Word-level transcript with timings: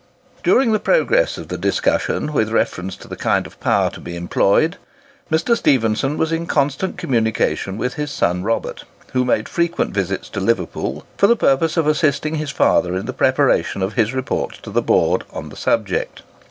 During 0.41 0.71
the 0.71 0.79
progress 0.79 1.37
of 1.37 1.49
the 1.49 1.59
discussion 1.59 2.33
with 2.33 2.49
reference 2.49 2.95
to 2.95 3.07
the 3.07 3.15
kind 3.15 3.45
of 3.45 3.59
power 3.59 3.91
to 3.91 3.99
be 4.01 4.15
employed, 4.15 4.77
Mr. 5.29 5.55
Stephenson 5.55 6.17
was 6.17 6.31
in 6.31 6.47
constant 6.47 6.97
communication 6.97 7.77
with 7.77 7.93
his 7.93 8.09
son 8.09 8.41
Robert, 8.41 8.83
who 9.13 9.23
made 9.23 9.47
frequent 9.47 9.93
visits 9.93 10.27
to 10.29 10.39
Liverpool 10.39 11.05
for 11.17 11.27
the 11.27 11.35
purpose 11.35 11.77
of 11.77 11.85
assisting 11.85 12.33
his 12.33 12.49
father 12.49 12.95
in 12.95 13.05
the 13.05 13.13
preparation 13.13 13.83
of 13.83 13.93
his 13.93 14.11
reports 14.11 14.57
to 14.63 14.71
the 14.71 14.81
Board 14.81 15.23
on 15.31 15.49
the 15.49 15.55
subject. 15.55 16.23